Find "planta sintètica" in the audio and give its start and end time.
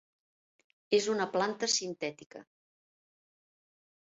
1.35-2.43